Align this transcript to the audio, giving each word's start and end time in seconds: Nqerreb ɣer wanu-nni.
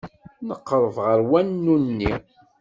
Nqerreb 0.47 0.97
ɣer 1.05 1.19
wanu-nni. 1.29 2.13